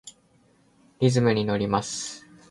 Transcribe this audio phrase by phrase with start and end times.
[0.99, 2.25] リズムにのります。